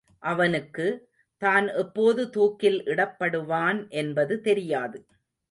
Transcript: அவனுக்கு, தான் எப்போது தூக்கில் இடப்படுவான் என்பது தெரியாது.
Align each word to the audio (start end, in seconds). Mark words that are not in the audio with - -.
அவனுக்கு, 0.23 0.85
தான் 1.41 1.67
எப்போது 1.75 2.29
தூக்கில் 2.29 2.79
இடப்படுவான் 2.85 3.89
என்பது 3.93 4.41
தெரியாது. 4.41 4.97